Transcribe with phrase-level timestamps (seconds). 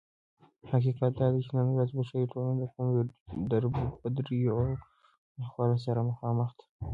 [0.69, 2.91] حقيقت دادى چې نن ورځ بشري ټولنه دكومو
[3.49, 4.61] دربدريو او
[5.39, 6.63] ناخوالو سره مخامخ ده